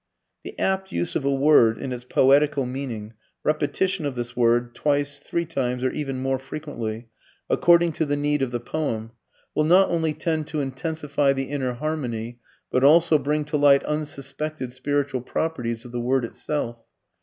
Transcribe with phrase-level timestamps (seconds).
[0.43, 3.13] The apt use of a word (in its poetical meaning),
[3.43, 7.09] repetition of this word, twice, three times or even more frequently,
[7.51, 9.11] according to the need of the poem,
[9.53, 12.39] will not only tend to intensify the inner harmony
[12.71, 16.83] but also bring to light unsuspected spiritual properties of the word itself.